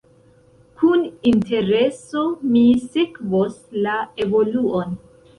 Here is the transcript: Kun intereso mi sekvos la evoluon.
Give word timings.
Kun 0.77 1.01
intereso 1.31 2.23
mi 2.55 2.61
sekvos 2.95 3.59
la 3.83 3.93
evoluon. 4.25 4.97